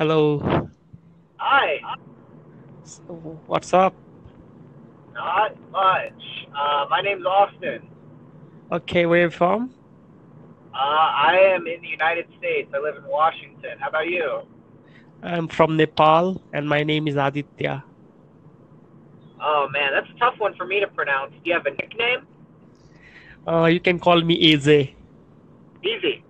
Hello. 0.00 0.40
Hi. 1.36 1.78
So, 2.84 3.02
what's 3.46 3.74
up? 3.74 3.94
Not 5.12 5.52
much. 5.70 6.22
Uh, 6.56 6.86
my 6.88 7.02
name's 7.02 7.26
Austin. 7.26 7.86
Okay, 8.72 9.04
where 9.04 9.20
are 9.20 9.24
you 9.24 9.30
from? 9.30 9.74
Uh, 10.72 10.78
I 10.78 11.52
am 11.54 11.66
in 11.66 11.82
the 11.82 11.88
United 11.88 12.24
States. 12.38 12.70
I 12.74 12.78
live 12.78 12.96
in 12.96 13.04
Washington. 13.04 13.76
How 13.78 13.90
about 13.90 14.06
you? 14.06 14.40
I'm 15.22 15.48
from 15.48 15.76
Nepal, 15.76 16.40
and 16.54 16.66
my 16.66 16.82
name 16.82 17.06
is 17.06 17.16
Aditya. 17.16 17.84
Oh 19.38 19.68
man, 19.70 19.92
that's 19.92 20.08
a 20.16 20.18
tough 20.18 20.36
one 20.38 20.54
for 20.56 20.64
me 20.64 20.80
to 20.80 20.86
pronounce. 20.86 21.32
Do 21.32 21.40
you 21.44 21.52
have 21.52 21.66
a 21.66 21.72
nickname? 21.72 22.26
Uh, 23.46 23.66
you 23.66 23.80
can 23.80 23.98
call 23.98 24.22
me 24.22 24.54
AJ. 24.54 24.94
Easy. 25.84 26.24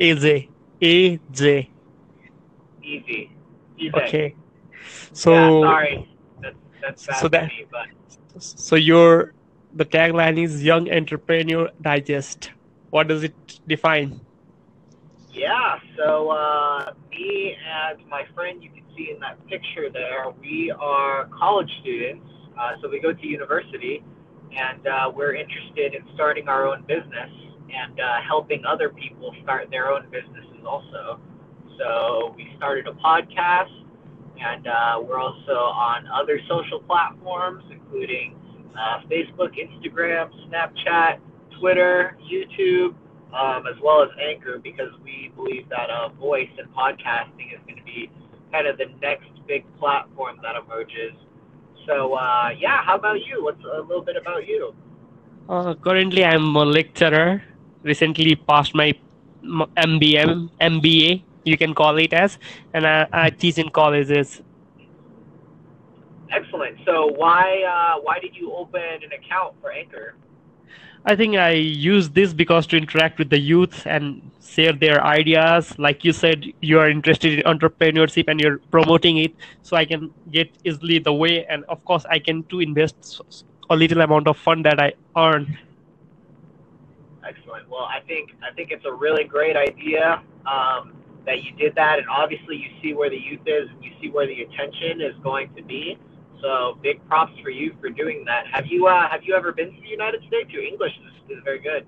AJ. 0.00 0.48
AJ. 0.82 1.73
Easy. 2.84 3.30
Okay. 3.94 4.34
So, 5.12 5.32
yeah, 5.32 5.70
sorry. 5.70 6.08
That's 6.42 6.56
that's 6.82 7.06
bad 7.06 7.16
so 7.16 7.28
that- 7.28 7.48
me, 7.48 7.66
but 7.70 7.86
so 8.42 8.76
your 8.76 9.32
the 9.72 9.84
tagline 9.84 10.42
is 10.42 10.62
Young 10.62 10.90
Entrepreneur 10.92 11.70
Digest. 11.80 12.50
What 12.90 13.08
does 13.08 13.24
it 13.24 13.34
define? 13.66 14.20
yeah. 15.32 15.78
So 15.96 16.30
uh, 16.30 16.92
me 17.10 17.56
and 17.56 17.98
my 18.08 18.24
friend, 18.34 18.62
you 18.62 18.70
can 18.70 18.84
see 18.96 19.10
in 19.12 19.20
that 19.20 19.44
picture 19.46 19.90
there, 19.90 20.26
we 20.40 20.72
are 20.78 21.28
college 21.36 21.70
students. 21.80 22.26
Uh, 22.58 22.72
so 22.80 22.88
we 22.88 23.00
go 23.00 23.12
to 23.12 23.26
university, 23.26 24.04
and 24.56 24.86
uh, 24.86 25.10
we're 25.14 25.34
interested 25.34 25.94
in 25.94 26.02
starting 26.14 26.46
our 26.48 26.68
own 26.68 26.82
business 26.82 27.30
and 27.74 27.98
uh, 27.98 28.20
helping 28.26 28.64
other 28.64 28.90
people 28.90 29.34
start 29.42 29.68
their 29.70 29.90
own 29.90 30.06
businesses 30.12 30.64
also. 30.64 31.18
So 31.78 32.34
we 32.36 32.52
started 32.56 32.86
a 32.86 32.92
podcast, 32.92 33.72
and 34.40 34.66
uh, 34.66 35.00
we're 35.02 35.18
also 35.18 35.52
on 35.52 36.06
other 36.08 36.40
social 36.48 36.80
platforms, 36.80 37.64
including 37.70 38.36
uh, 38.78 39.00
Facebook, 39.10 39.54
Instagram, 39.58 40.30
Snapchat, 40.46 41.18
Twitter, 41.58 42.16
YouTube, 42.22 42.94
um, 43.34 43.66
as 43.66 43.74
well 43.82 44.02
as 44.02 44.10
Anchor, 44.20 44.58
because 44.58 44.90
we 45.02 45.32
believe 45.34 45.68
that 45.68 45.90
uh, 45.90 46.08
voice 46.10 46.50
and 46.58 46.68
podcasting 46.74 47.52
is 47.54 47.60
going 47.66 47.78
to 47.78 47.84
be 47.84 48.10
kind 48.52 48.66
of 48.66 48.78
the 48.78 48.86
next 49.02 49.28
big 49.46 49.64
platform 49.78 50.38
that 50.42 50.54
emerges. 50.56 51.12
So 51.86 52.14
uh, 52.14 52.50
yeah, 52.58 52.82
how 52.82 52.96
about 52.96 53.18
you? 53.26 53.42
What's 53.42 53.62
a 53.64 53.80
little 53.82 54.02
bit 54.02 54.16
about 54.16 54.46
you? 54.46 54.74
Uh, 55.48 55.74
currently, 55.74 56.24
I'm 56.24 56.54
a 56.56 56.64
lecturer. 56.64 57.42
Recently 57.82 58.34
passed 58.36 58.74
my 58.74 58.94
MBM, 59.44 60.48
MBA, 60.60 61.22
you 61.44 61.56
can 61.56 61.74
call 61.74 61.98
it 61.98 62.12
as, 62.12 62.38
and 62.72 62.86
I, 62.86 63.06
I 63.12 63.30
teach 63.30 63.58
in 63.58 63.70
colleges. 63.70 64.42
Excellent. 66.30 66.78
So 66.84 67.06
why 67.06 67.62
uh, 67.62 68.00
why 68.00 68.18
did 68.18 68.34
you 68.34 68.52
open 68.52 68.82
an 68.82 69.12
account 69.12 69.54
for 69.60 69.70
Anchor? 69.70 70.14
I 71.06 71.14
think 71.14 71.36
I 71.36 71.50
use 71.50 72.08
this 72.08 72.32
because 72.32 72.66
to 72.68 72.78
interact 72.78 73.18
with 73.18 73.28
the 73.28 73.38
youth 73.38 73.86
and 73.86 74.30
share 74.42 74.72
their 74.72 75.04
ideas. 75.04 75.78
Like 75.78 76.02
you 76.02 76.12
said, 76.12 76.46
you 76.62 76.78
are 76.80 76.88
interested 76.88 77.38
in 77.38 77.44
entrepreneurship 77.44 78.24
and 78.26 78.40
you're 78.40 78.58
promoting 78.70 79.18
it, 79.18 79.34
so 79.62 79.76
I 79.76 79.84
can 79.84 80.10
get 80.30 80.50
easily 80.64 80.98
the 80.98 81.12
way, 81.12 81.44
and 81.46 81.62
of 81.64 81.84
course, 81.84 82.06
I 82.08 82.18
can 82.18 82.42
too 82.44 82.60
invest 82.60 83.20
a 83.68 83.76
little 83.76 84.00
amount 84.00 84.28
of 84.28 84.38
fund 84.38 84.64
that 84.64 84.80
I 84.80 84.94
earn. 85.16 85.58
Excellent. 87.26 87.68
Well, 87.68 87.84
I 87.84 88.00
think 88.00 88.34
I 88.42 88.52
think 88.54 88.70
it's 88.70 88.84
a 88.86 88.92
really 88.92 89.24
great 89.24 89.56
idea 89.56 90.22
um, 90.46 90.92
that 91.26 91.42
you 91.42 91.52
did 91.52 91.74
that, 91.76 91.98
and 91.98 92.08
obviously 92.08 92.56
you 92.56 92.68
see 92.82 92.94
where 92.94 93.10
the 93.10 93.16
youth 93.16 93.46
is 93.46 93.68
and 93.70 93.82
you 93.82 93.90
see 94.00 94.10
where 94.10 94.26
the 94.26 94.42
attention 94.42 95.00
is 95.00 95.14
going 95.22 95.54
to 95.54 95.62
be. 95.62 95.98
So 96.40 96.78
big 96.82 97.06
props 97.08 97.32
for 97.42 97.50
you 97.50 97.74
for 97.80 97.88
doing 97.88 98.24
that. 98.26 98.46
Have 98.52 98.66
you 98.66 98.86
uh, 98.86 99.08
have 99.08 99.22
you 99.24 99.34
ever 99.34 99.52
been 99.52 99.72
to 99.74 99.80
the 99.80 99.88
United 99.88 100.22
States? 100.28 100.50
Your 100.50 100.62
English 100.62 100.92
is, 101.06 101.38
is 101.38 101.42
very 101.44 101.60
good. 101.60 101.86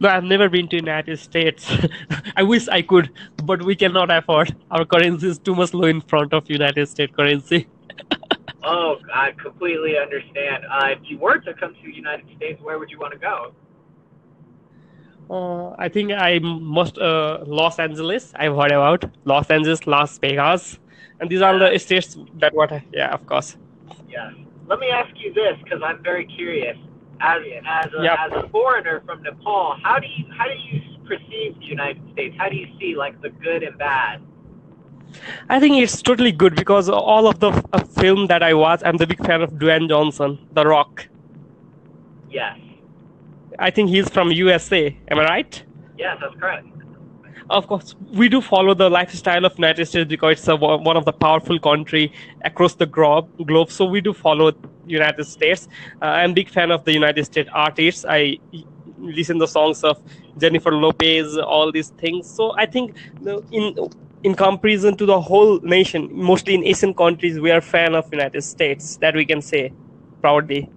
No, 0.00 0.08
I've 0.08 0.24
never 0.24 0.48
been 0.48 0.68
to 0.68 0.76
United 0.76 1.18
States. 1.18 1.70
I 2.36 2.42
wish 2.42 2.68
I 2.68 2.82
could, 2.82 3.10
but 3.44 3.62
we 3.62 3.74
cannot 3.74 4.10
afford. 4.10 4.54
Our 4.70 4.84
currency 4.84 5.28
is 5.28 5.38
too 5.38 5.54
much 5.54 5.72
low 5.72 5.86
in 5.86 6.00
front 6.00 6.34
of 6.34 6.50
United 6.50 6.88
States 6.88 7.12
currency. 7.16 7.68
Oh, 8.66 8.96
I 9.12 9.32
completely 9.32 9.98
understand. 9.98 10.64
Uh, 10.70 10.86
if 10.92 10.98
you 11.02 11.18
were 11.18 11.38
to 11.38 11.52
come 11.52 11.74
to 11.74 11.82
the 11.82 11.92
United 11.92 12.24
States, 12.34 12.62
where 12.62 12.78
would 12.78 12.90
you 12.90 12.98
want 12.98 13.12
to 13.12 13.18
go? 13.18 13.52
Uh, 15.30 15.70
I 15.78 15.88
think 15.88 16.12
I 16.12 16.38
must 16.38 16.98
uh, 16.98 17.42
Los 17.46 17.78
Angeles. 17.78 18.32
I've 18.36 18.54
heard 18.54 18.72
about 18.72 19.04
Los 19.24 19.50
Angeles, 19.50 19.86
Las 19.86 20.18
Vegas, 20.18 20.78
and 21.20 21.30
these 21.30 21.40
are 21.42 21.58
the 21.58 21.78
states 21.78 22.16
that 22.40 22.54
what. 22.54 22.72
I, 22.72 22.84
yeah, 22.92 23.12
of 23.14 23.24
course. 23.26 23.56
Yes. 24.08 24.32
Let 24.66 24.78
me 24.78 24.88
ask 24.90 25.10
you 25.16 25.32
this, 25.32 25.56
because 25.62 25.82
I'm 25.82 26.02
very 26.02 26.26
curious. 26.26 26.76
As 27.20 27.40
as 27.66 27.92
a, 27.98 28.02
Yep. 28.02 28.18
as 28.26 28.32
a 28.44 28.48
foreigner 28.48 29.02
from 29.06 29.22
Nepal, 29.22 29.76
how 29.82 29.98
do 29.98 30.06
you 30.06 30.24
how 30.36 30.44
do 30.44 30.54
you 30.68 30.80
perceive 31.06 31.58
the 31.58 31.64
United 31.64 32.02
States? 32.12 32.34
How 32.38 32.48
do 32.48 32.56
you 32.56 32.68
see 32.78 32.94
like 32.96 33.20
the 33.22 33.30
good 33.30 33.62
and 33.62 33.78
bad? 33.78 34.20
I 35.48 35.60
think 35.60 35.76
it's 35.76 36.02
totally 36.02 36.32
good 36.32 36.56
because 36.56 36.88
all 36.88 37.28
of 37.28 37.38
the 37.38 37.52
uh, 37.72 37.78
film 37.84 38.26
that 38.26 38.42
I 38.42 38.52
watch, 38.54 38.82
I'm 38.84 38.96
the 38.96 39.06
big 39.06 39.24
fan 39.24 39.42
of 39.42 39.52
Dwayne 39.52 39.88
Johnson, 39.88 40.38
The 40.52 40.66
Rock. 40.66 41.06
Yes. 42.30 42.58
I 43.58 43.70
think 43.70 43.90
he's 43.90 44.08
from 44.08 44.30
USA. 44.32 44.96
Am 45.10 45.18
I 45.18 45.24
right? 45.24 45.62
Yes, 45.98 46.18
that's 46.20 46.34
correct. 46.40 46.66
Of 47.50 47.66
course, 47.66 47.94
we 48.12 48.28
do 48.30 48.40
follow 48.40 48.72
the 48.72 48.88
lifestyle 48.88 49.44
of 49.44 49.58
United 49.58 49.84
States 49.86 50.08
because 50.08 50.38
it's 50.38 50.48
a, 50.48 50.56
one 50.56 50.96
of 50.96 51.04
the 51.04 51.12
powerful 51.12 51.58
country 51.58 52.10
across 52.42 52.74
the 52.74 52.86
globe. 52.86 53.28
Globe, 53.46 53.70
so 53.70 53.84
we 53.84 54.00
do 54.00 54.14
follow 54.14 54.52
United 54.86 55.24
States. 55.24 55.68
Uh, 56.00 56.06
I'm 56.06 56.30
a 56.30 56.34
big 56.34 56.48
fan 56.48 56.70
of 56.70 56.84
the 56.84 56.92
United 56.92 57.24
States 57.26 57.50
artists. 57.52 58.06
I 58.08 58.38
listen 58.98 59.36
the 59.36 59.46
songs 59.46 59.84
of 59.84 60.00
Jennifer 60.38 60.72
Lopez, 60.72 61.36
all 61.36 61.70
these 61.70 61.90
things. 61.90 62.28
So 62.28 62.54
I 62.56 62.64
think 62.64 62.96
in 63.50 63.76
in 64.22 64.34
comparison 64.34 64.96
to 64.96 65.04
the 65.04 65.20
whole 65.20 65.60
nation, 65.60 66.08
mostly 66.10 66.54
in 66.54 66.64
Asian 66.64 66.94
countries, 66.94 67.38
we 67.38 67.50
are 67.50 67.60
fan 67.60 67.94
of 67.94 68.10
United 68.10 68.40
States. 68.40 68.96
That 68.96 69.14
we 69.14 69.26
can 69.26 69.42
say 69.42 69.70
proudly. 70.22 70.70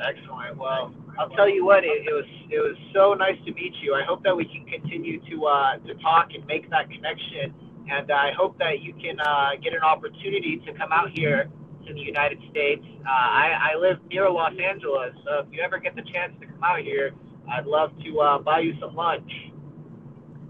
Excellent. 0.00 0.56
Well, 0.56 0.94
I'll 1.18 1.30
tell 1.30 1.48
you 1.48 1.64
what, 1.64 1.84
it, 1.84 2.06
it 2.08 2.12
was 2.12 2.24
it 2.50 2.58
was 2.58 2.76
so 2.94 3.14
nice 3.14 3.36
to 3.44 3.52
meet 3.52 3.74
you. 3.82 3.94
I 3.94 4.02
hope 4.02 4.22
that 4.24 4.36
we 4.36 4.44
can 4.44 4.64
continue 4.66 5.20
to 5.30 5.46
uh, 5.46 5.76
to 5.78 5.94
talk 5.96 6.28
and 6.34 6.44
make 6.46 6.70
that 6.70 6.90
connection, 6.90 7.54
and 7.90 8.10
I 8.10 8.32
hope 8.32 8.58
that 8.58 8.80
you 8.80 8.94
can 8.94 9.20
uh, 9.20 9.50
get 9.62 9.74
an 9.74 9.82
opportunity 9.82 10.60
to 10.64 10.72
come 10.72 10.92
out 10.92 11.10
here 11.12 11.50
to 11.86 11.92
the 11.92 12.00
United 12.00 12.38
States. 12.50 12.84
Uh, 13.04 13.10
I, 13.10 13.72
I 13.74 13.78
live 13.78 13.98
near 14.08 14.30
Los 14.30 14.52
Angeles, 14.58 15.14
so 15.24 15.40
if 15.40 15.46
you 15.52 15.60
ever 15.62 15.78
get 15.78 15.96
the 15.96 16.02
chance 16.02 16.32
to 16.40 16.46
come 16.46 16.62
out 16.62 16.80
here, 16.80 17.12
I'd 17.50 17.66
love 17.66 17.90
to 18.04 18.20
uh, 18.20 18.38
buy 18.38 18.60
you 18.60 18.74
some 18.80 18.94
lunch. 18.94 19.30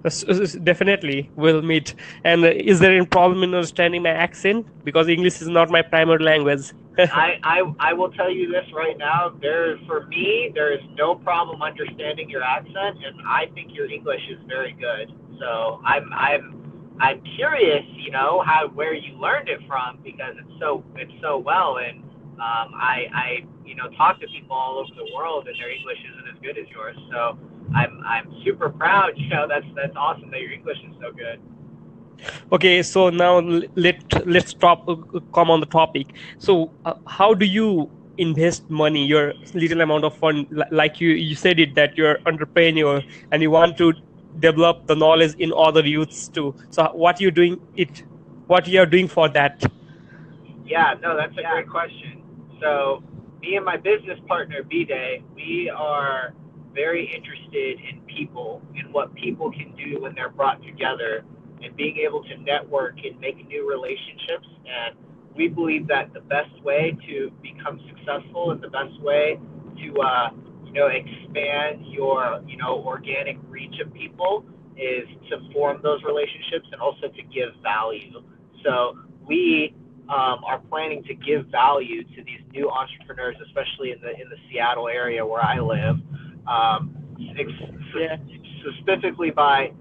Definitely, 0.03 1.31
we'll 1.37 1.63
meet. 1.63 1.95
And 2.25 2.45
is 2.45 2.81
there 2.81 2.93
any 2.93 3.07
problem 3.07 3.43
in 3.45 3.55
understanding 3.55 4.03
my 4.03 4.11
accent? 4.11 4.67
Because 4.85 5.09
English 5.09 5.41
is 5.41 5.49
not 5.49 5.71
my 5.71 5.83
primary 5.83 6.25
language. 6.25 6.73
I, 6.99 7.39
I 7.43 7.63
I 7.79 7.93
will 7.93 8.11
tell 8.11 8.31
you 8.31 8.51
this 8.51 8.67
right 8.75 8.99
now. 8.99 9.33
There, 9.41 9.79
for 9.87 10.07
me, 10.09 10.51
there 10.55 10.73
is 10.73 10.81
no 10.95 11.15
problem 11.15 11.63
understanding 11.63 12.29
your 12.29 12.43
accent, 12.43 12.99
and 13.05 13.17
I 13.27 13.47
think 13.55 13.75
your 13.75 13.91
English 13.91 14.21
is 14.29 14.39
very 14.47 14.73
good. 14.73 15.13
So 15.39 15.81
I'm 15.85 16.13
I'm 16.13 16.97
I'm 17.01 17.23
curious, 17.37 17.85
you 17.97 18.11
know, 18.11 18.43
how 18.45 18.69
where 18.69 18.95
you 18.95 19.15
learned 19.15 19.49
it 19.49 19.61
from 19.67 20.01
because 20.05 20.35
it's 20.39 20.61
so 20.61 20.85
it's 20.97 21.13
so 21.23 21.39
well, 21.39 21.79
and 21.79 22.03
um, 22.35 22.75
I 22.75 23.07
I 23.15 23.29
you 23.65 23.75
know 23.77 23.89
talk 23.97 24.21
to 24.21 24.27
people 24.27 24.55
all 24.57 24.79
over 24.79 24.95
the 24.95 25.15
world, 25.15 25.47
and 25.47 25.57
their 25.59 25.71
English 25.71 25.99
isn't 26.13 26.29
as 26.29 26.43
good 26.43 26.59
as 26.59 26.69
yours. 26.71 26.97
So 27.11 27.39
I'm 27.75 28.01
I'm 28.05 28.35
super 28.45 28.71
proud. 28.71 29.13
You 29.17 29.29
know, 29.29 29.47
that's 29.49 29.67
that's 29.75 29.97
awesome 29.97 30.31
that 30.31 30.41
your 30.41 30.53
English 30.53 30.79
is 30.79 30.95
so 31.01 31.13
good. 31.13 31.41
okay, 32.53 32.83
so 32.83 33.11
now 33.11 33.39
let 33.77 34.27
let's 34.27 34.55
top, 34.55 34.85
uh, 34.89 34.97
come 35.35 35.51
on 35.51 35.61
the 35.61 35.67
topic. 35.67 36.15
So, 36.39 36.73
uh, 36.85 36.95
how 37.07 37.35
do 37.35 37.47
you 37.47 37.91
invest 38.19 38.69
money, 38.71 39.05
your 39.07 39.35
little 39.55 39.81
amount 39.81 40.05
of 40.05 40.17
fund? 40.17 40.47
Like 40.71 41.01
you 41.01 41.11
you 41.11 41.35
said 41.35 41.59
it 41.61 41.75
that 41.75 41.97
you're 41.97 42.19
entrepreneur 42.27 43.03
and 43.31 43.43
you 43.43 43.51
want 43.51 43.77
to 43.79 43.93
develop 44.39 44.87
the 44.87 44.95
knowledge 44.97 45.35
in 45.39 45.53
other 45.57 45.87
youths 45.87 46.29
too. 46.29 46.55
So, 46.71 46.91
what 46.93 47.21
you 47.21 47.31
doing 47.31 47.61
it? 47.77 48.05
What 48.47 48.67
you 48.69 48.81
are 48.81 48.87
doing 48.87 49.09
for 49.09 49.29
that? 49.31 49.63
Yeah, 50.65 50.95
no, 51.03 51.17
that's 51.17 51.37
a 51.39 51.43
great 51.43 51.69
question. 51.69 52.23
So, 52.61 53.03
me 53.41 53.57
and 53.57 53.65
my 53.65 53.77
business 53.77 54.19
partner, 54.29 54.63
B 54.63 54.85
Day, 54.85 55.23
we 55.35 55.71
are 55.71 56.35
very 56.75 57.13
interested 57.15 57.79
in 57.81 58.01
people 58.03 58.63
and 58.77 58.93
what 58.93 59.15
people 59.15 59.51
can 59.51 59.75
do 59.77 60.01
when 60.01 60.15
they're 60.15 60.31
brought 60.31 60.63
together 60.63 61.25
and 61.63 61.77
being 61.77 61.99
able 61.99 62.23
to 62.25 62.37
network 62.39 62.97
and 63.05 63.19
make 63.21 63.47
new 63.47 63.69
relationships. 63.69 64.49
And 64.67 64.97
we 65.35 65.49
believe 65.49 65.87
that 65.89 66.13
the 66.13 66.21
best 66.21 66.63
way 66.63 66.97
to 67.09 67.31
become 67.43 67.81
successful 67.89 68.51
and 68.51 68.61
the 68.61 68.69
best 68.69 69.01
way 69.01 69.39
to, 69.79 70.01
uh, 70.01 70.31
you 70.65 70.73
know, 70.73 70.89
expand 70.89 71.87
your, 71.87 72.43
you 72.47 72.57
know, 72.57 72.83
organic 72.85 73.39
reach 73.49 73.79
of 73.81 73.93
people 73.95 74.45
is 74.77 75.07
to 75.31 75.39
form 75.53 75.81
those 75.83 76.03
relationships 76.03 76.67
and 76.73 76.81
also 76.81 77.09
to 77.09 77.23
give 77.23 77.51
value. 77.63 78.23
So 78.65 78.99
we 79.27 79.75
um, 80.09 80.45
are 80.45 80.61
planning 80.69 81.03
to 81.05 81.15
give 81.15 81.47
value 81.47 82.05
to 82.05 82.25
these 82.25 82.41
new 82.53 82.71
entrepreneurs, 82.71 83.37
especially 83.47 83.93
in 83.93 84.01
the 84.01 84.11
in 84.21 84.29
the 84.29 84.37
Seattle 84.51 84.89
area 84.89 85.25
where 85.25 85.43
I 85.43 85.59
live, 85.59 85.97
um, 86.47 86.95
yeah. 87.19 88.17
specifically 88.61 89.31
by 89.31 89.73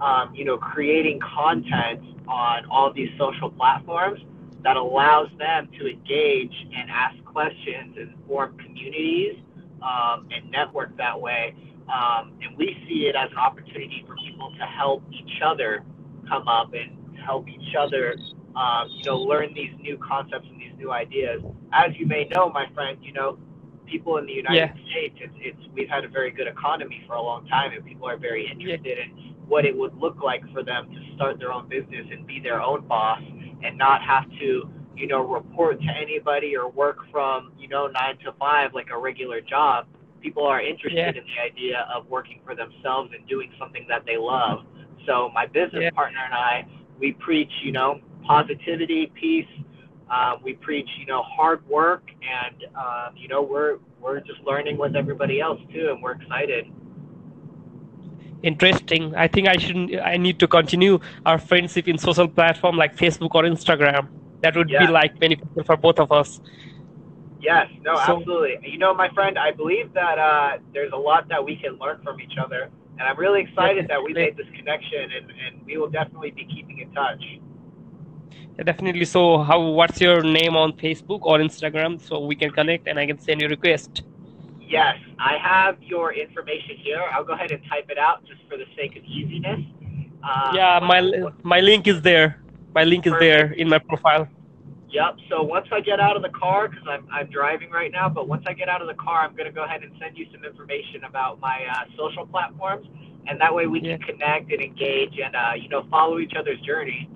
um, 0.00 0.34
you 0.34 0.44
know 0.44 0.58
creating 0.58 1.20
content 1.20 2.00
on 2.28 2.64
all 2.70 2.92
these 2.92 3.10
social 3.18 3.50
platforms 3.50 4.20
that 4.64 4.76
allows 4.76 5.28
them 5.38 5.68
to 5.78 5.86
engage 5.88 6.52
and 6.76 6.90
ask 6.90 7.16
questions 7.24 7.96
and 7.98 8.14
form 8.26 8.56
communities 8.58 9.36
um, 9.82 10.28
and 10.32 10.50
network 10.50 10.96
that 10.96 11.18
way. 11.18 11.54
Um, 11.88 12.32
and 12.42 12.56
we 12.56 12.76
see 12.88 13.06
it 13.06 13.16
as 13.16 13.30
an 13.30 13.38
opportunity 13.38 14.04
for 14.06 14.14
people 14.16 14.52
to 14.58 14.64
help 14.66 15.02
each 15.12 15.40
other 15.44 15.84
come 16.28 16.48
up 16.48 16.74
and 16.74 17.18
help 17.24 17.48
each 17.48 17.74
other, 17.78 18.16
um, 18.56 18.88
you 18.90 19.04
know, 19.06 19.18
learn 19.18 19.54
these 19.54 19.72
new 19.80 19.96
concepts 19.98 20.46
and 20.50 20.60
these 20.60 20.72
new 20.78 20.92
ideas. 20.92 21.40
As 21.72 21.92
you 21.96 22.06
may 22.06 22.28
know, 22.34 22.50
my 22.50 22.66
friend, 22.74 22.98
you 23.02 23.12
know, 23.12 23.38
people 23.88 24.16
in 24.18 24.26
the 24.26 24.32
United 24.32 24.56
Yeah. 24.76 24.90
States, 24.90 25.16
it's, 25.20 25.34
it's 25.38 25.58
we've 25.74 25.88
had 25.88 26.04
a 26.04 26.08
very 26.08 26.30
good 26.30 26.46
economy 26.46 27.02
for 27.06 27.14
a 27.14 27.22
long 27.22 27.46
time, 27.48 27.72
and 27.72 27.84
people 27.84 28.08
are 28.08 28.16
very 28.16 28.46
interested 28.50 28.98
in 28.98 29.34
what 29.46 29.64
it 29.64 29.76
would 29.76 29.96
look 29.96 30.22
like 30.22 30.42
for 30.52 30.62
them 30.62 30.88
to 30.94 31.14
start 31.16 31.38
their 31.38 31.52
own 31.52 31.68
business 31.68 32.06
and 32.12 32.26
be 32.26 32.38
their 32.40 32.60
own 32.60 32.86
boss 32.86 33.20
and 33.64 33.76
not 33.78 34.02
have 34.02 34.28
to, 34.38 34.68
you 34.96 35.06
know, 35.06 35.20
report 35.26 35.80
to 35.80 35.88
anybody 35.90 36.56
or 36.56 36.68
work 36.68 36.98
from, 37.10 37.52
you 37.58 37.68
know, 37.68 37.86
nine 37.86 38.16
to 38.24 38.32
five 38.38 38.74
like 38.74 38.88
a 38.92 38.98
regular 38.98 39.40
job. 39.40 39.86
People 40.20 40.44
are 40.46 40.60
interested 40.60 40.98
Yeah. 40.98 41.08
in 41.20 41.24
the 41.26 41.40
idea 41.40 41.88
of 41.94 42.06
working 42.08 42.40
for 42.44 42.54
themselves 42.54 43.10
and 43.16 43.26
doing 43.26 43.50
something 43.58 43.86
that 43.88 44.04
they 44.04 44.16
love. 44.18 44.64
So 45.06 45.30
my 45.34 45.46
business 45.46 45.82
Yeah. 45.84 45.90
partner 45.90 46.18
and 46.24 46.34
I, 46.34 46.66
we 46.98 47.12
preach, 47.12 47.50
you 47.62 47.72
know, 47.72 48.00
positivity, 48.24 49.06
peace. 49.14 49.46
Um, 50.10 50.40
we 50.42 50.54
preach, 50.54 50.88
you 50.98 51.06
know, 51.06 51.22
hard 51.22 51.66
work, 51.68 52.10
and 52.22 52.64
um, 52.74 53.14
you 53.16 53.28
know, 53.28 53.42
we're 53.42 53.78
we're 54.00 54.20
just 54.20 54.40
learning 54.42 54.78
with 54.78 54.96
everybody 54.96 55.40
else 55.40 55.60
too, 55.72 55.90
and 55.90 56.02
we're 56.02 56.12
excited. 56.12 56.66
Interesting. 58.42 59.14
I 59.16 59.26
think 59.28 59.48
I 59.48 59.56
should. 59.56 59.98
I 59.98 60.16
need 60.16 60.38
to 60.38 60.46
continue 60.46 61.00
our 61.26 61.38
friendship 61.38 61.88
in 61.88 61.98
social 61.98 62.28
platform 62.28 62.76
like 62.76 62.96
Facebook 62.96 63.34
or 63.34 63.42
Instagram. 63.42 64.08
That 64.42 64.56
would 64.56 64.70
Yeah. 64.70 64.86
be 64.86 64.92
like 64.92 65.18
beneficial 65.18 65.64
for 65.64 65.76
both 65.76 65.98
of 65.98 66.12
us. 66.12 66.40
Yes, 67.40 67.68
no, 67.82 67.94
So- 67.96 68.18
absolutely. 68.18 68.58
You 68.62 68.78
know, 68.78 68.94
my 68.94 69.08
friend, 69.10 69.38
I 69.38 69.50
believe 69.52 69.92
that 69.94 70.18
uh, 70.18 70.58
there's 70.72 70.92
a 70.92 70.96
lot 70.96 71.28
that 71.28 71.44
we 71.44 71.56
can 71.56 71.78
learn 71.78 72.00
from 72.02 72.20
each 72.20 72.36
other, 72.38 72.70
and 72.98 73.08
I'm 73.08 73.16
really 73.18 73.40
excited 73.42 73.88
that 73.88 74.02
we 74.02 74.12
made 74.12 74.36
this 74.36 74.46
connection, 74.56 75.02
and, 75.16 75.30
and 75.30 75.66
we 75.66 75.76
will 75.76 75.88
definitely 75.90 76.30
be 76.30 76.44
keeping 76.44 76.78
in 76.78 76.90
touch. 76.92 77.22
Yeah, 78.58 78.64
definitely. 78.64 79.04
So, 79.04 79.42
how? 79.44 79.60
What's 79.60 80.00
your 80.00 80.22
name 80.22 80.56
on 80.56 80.72
Facebook 80.72 81.20
or 81.22 81.38
Instagram 81.38 82.00
so 82.00 82.20
we 82.26 82.34
can 82.34 82.50
connect 82.50 82.88
and 82.88 82.98
I 82.98 83.06
can 83.06 83.18
send 83.18 83.40
you 83.40 83.46
a 83.46 83.50
request? 83.50 84.02
Yes, 84.60 84.96
I 85.18 85.38
have 85.38 85.80
your 85.82 86.12
information 86.12 86.76
here. 86.76 87.02
I'll 87.12 87.24
go 87.24 87.32
ahead 87.34 87.52
and 87.52 87.62
type 87.70 87.86
it 87.88 87.98
out 87.98 88.24
just 88.26 88.40
for 88.50 88.56
the 88.58 88.66
sake 88.76 88.96
of 88.96 89.04
easiness. 89.04 89.60
Uh, 90.22 90.52
yeah, 90.54 90.80
my 90.82 91.00
my 91.42 91.60
link 91.60 91.86
is 91.86 92.02
there. 92.02 92.42
My 92.74 92.84
link 92.84 93.06
is 93.06 93.14
there 93.20 93.52
in 93.52 93.68
my 93.68 93.78
profile. 93.78 94.28
Yep. 94.90 95.16
So 95.28 95.42
once 95.42 95.68
I 95.70 95.80
get 95.80 96.00
out 96.00 96.16
of 96.16 96.22
the 96.22 96.30
car, 96.30 96.68
because 96.68 96.86
I'm 96.88 97.06
I'm 97.12 97.30
driving 97.30 97.70
right 97.70 97.92
now, 97.92 98.08
but 98.08 98.26
once 98.26 98.44
I 98.46 98.54
get 98.54 98.68
out 98.68 98.82
of 98.82 98.88
the 98.88 98.94
car, 98.94 99.20
I'm 99.24 99.36
gonna 99.36 99.52
go 99.52 99.64
ahead 99.64 99.82
and 99.84 99.92
send 100.00 100.18
you 100.18 100.26
some 100.32 100.44
information 100.44 101.04
about 101.04 101.40
my 101.40 101.64
uh, 101.70 101.84
social 101.96 102.26
platforms, 102.26 102.86
and 103.28 103.40
that 103.40 103.54
way 103.54 103.66
we 103.68 103.80
Yeah. 103.80 103.96
can 103.96 104.00
connect 104.08 104.50
and 104.52 104.60
engage 104.60 105.18
and 105.24 105.36
uh, 105.36 105.52
you 105.56 105.68
know 105.68 105.86
follow 105.90 106.18
each 106.18 106.34
other's 106.36 106.60
journey. 106.60 107.08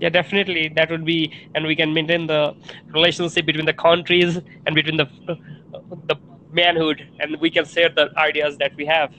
Yeah, 0.00 0.08
definitely. 0.08 0.68
That 0.74 0.90
would 0.90 1.04
be, 1.04 1.32
and 1.54 1.66
we 1.66 1.76
can 1.76 1.94
maintain 1.94 2.26
the 2.26 2.54
relationship 2.92 3.46
between 3.46 3.66
the 3.66 3.72
countries 3.72 4.38
and 4.66 4.74
between 4.74 4.96
the 4.96 5.08
the 6.08 6.16
manhood, 6.50 7.08
and 7.20 7.36
we 7.40 7.50
can 7.50 7.64
share 7.64 7.88
the 7.88 8.10
ideas 8.16 8.58
that 8.58 8.74
we 8.76 8.86
have. 8.86 9.12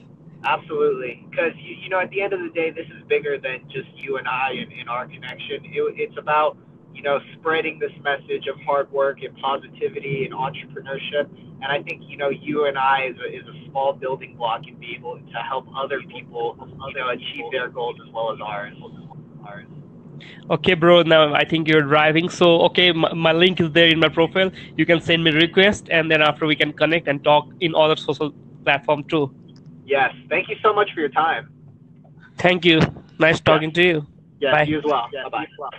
Absolutely, 0.44 1.24
because 1.30 1.52
you, 1.56 1.74
you 1.76 1.88
know 1.88 2.00
at 2.00 2.10
the 2.10 2.20
end 2.20 2.32
of 2.32 2.40
the 2.40 2.50
day, 2.50 2.70
this 2.70 2.86
is 2.86 3.02
bigger 3.08 3.38
than 3.38 3.60
just 3.70 3.88
you 3.96 4.18
and 4.18 4.28
I 4.28 4.50
and, 4.52 4.72
and 4.72 4.88
our 4.88 5.06
connection. 5.06 5.64
It, 5.64 5.94
it's 5.96 6.18
about 6.18 6.58
you 6.94 7.02
know 7.02 7.18
spreading 7.38 7.78
this 7.78 7.92
message 8.02 8.46
of 8.46 8.60
hard 8.66 8.90
work 8.92 9.22
and 9.22 9.36
positivity 9.38 10.26
and 10.26 10.34
entrepreneurship. 10.34 11.28
And 11.62 11.72
I 11.72 11.82
think 11.82 12.02
you 12.06 12.18
know 12.18 12.28
you 12.28 12.66
and 12.66 12.76
I 12.76 13.06
is 13.10 13.16
a, 13.24 13.34
is 13.34 13.46
a 13.48 13.70
small 13.70 13.94
building 13.94 14.36
block 14.36 14.62
and 14.66 14.78
be 14.78 14.94
able 14.94 15.16
to 15.18 15.38
help 15.48 15.66
other 15.74 16.02
people 16.02 16.56
you 16.60 16.94
know 16.94 17.08
achieve 17.08 17.44
their 17.52 17.68
goals 17.68 17.96
as 18.06 18.12
well 18.12 18.32
as 18.32 18.38
ours. 18.44 18.76
Ours. 19.46 19.66
Okay, 20.50 20.74
bro. 20.74 21.02
Now 21.02 21.34
I 21.34 21.44
think 21.44 21.68
you're 21.68 21.82
driving, 21.82 22.28
so 22.28 22.62
okay, 22.62 22.92
my, 22.92 23.12
my 23.14 23.32
link 23.32 23.60
is 23.60 23.70
there 23.72 23.88
in 23.88 23.98
my 23.98 24.08
profile. 24.08 24.50
You 24.76 24.86
can 24.86 25.00
send 25.00 25.24
me 25.24 25.30
a 25.30 25.34
request, 25.34 25.88
and 25.90 26.10
then 26.10 26.22
after 26.22 26.46
we 26.46 26.56
can 26.56 26.72
connect 26.72 27.08
and 27.08 27.22
talk 27.24 27.46
in 27.60 27.74
other 27.74 27.96
social 27.96 28.32
platform 28.64 29.04
too. 29.04 29.32
Yes. 29.84 30.12
Thank 30.28 30.48
you 30.48 30.56
so 30.62 30.72
much 30.74 30.90
for 30.94 31.00
your 31.00 31.10
time. 31.10 31.48
Thank 32.38 32.64
you. 32.64 32.80
Nice 33.18 33.40
talking 33.40 33.72
to 33.72 33.82
you. 33.82 34.06
Yes. 34.40 34.52
Bye. 34.52 34.62
You 34.64 34.78
as 34.78 34.84
well. 34.84 35.08
Bye 35.30 35.46
bye. 35.70 35.78